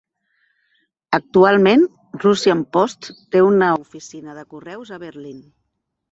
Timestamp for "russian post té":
2.23-3.43